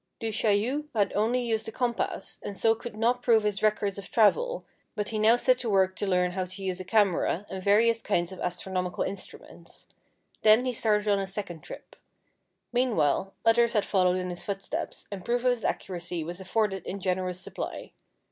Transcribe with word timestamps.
Du 0.19 0.31
Chaillu 0.31 0.85
had 0.95 1.09
used 1.11 1.15
only 1.15 1.51
a 1.51 1.61
compass, 1.71 2.39
and 2.41 2.57
so 2.57 2.73
could 2.73 2.97
not 2.97 3.21
prove 3.21 3.43
his 3.43 3.61
records 3.61 3.99
of 3.99 4.09
travel, 4.09 4.65
but 4.95 5.09
he 5.09 5.19
now 5.19 5.35
set 5.35 5.59
to 5.59 5.69
work 5.69 5.95
to 5.95 6.07
learn 6.07 6.31
how 6.31 6.43
to 6.43 6.63
use 6.63 6.79
a 6.79 6.83
camera 6.83 7.45
and 7.51 7.63
various 7.63 8.01
kinds 8.01 8.31
of 8.31 8.39
astronomical 8.39 9.03
instruments. 9.03 9.87
Then 10.41 10.65
he 10.65 10.73
started 10.73 11.07
on 11.07 11.19
a 11.19 11.27
second 11.27 11.61
trip. 11.61 11.95
Meanwhile, 12.73 13.35
others 13.45 13.73
had 13.73 13.85
followed 13.85 14.17
in 14.17 14.31
his 14.31 14.43
footsteps, 14.43 15.07
and 15.11 15.23
proof 15.23 15.43
of 15.43 15.51
his 15.51 15.63
accuracy 15.63 16.23
was 16.23 16.41
afforded 16.41 16.83
in 16.87 16.99
gen 16.99 17.17
erous 17.19 17.35
supply. 17.39 17.91